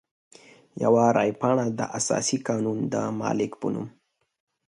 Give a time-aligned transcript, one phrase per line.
[0.83, 3.87] یوه رای پاڼه د اساسي قانون د مالک په نوم.